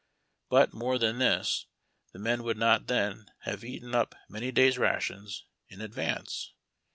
[0.49, 1.67] But, more than this,
[2.11, 6.53] the meij would not then have eaten up many days' rations in ad vance.